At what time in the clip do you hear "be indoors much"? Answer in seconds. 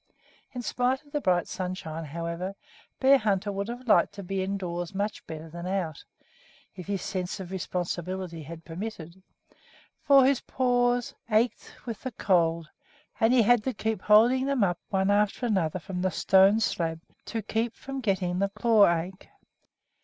4.23-5.23